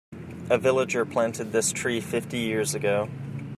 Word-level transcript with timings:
A 0.49 0.57
villager 0.57 1.05
planted 1.05 1.51
this 1.51 1.71
tree 1.71 2.01
fifty 2.01 2.39
years 2.39 2.73
ago. 2.73 3.07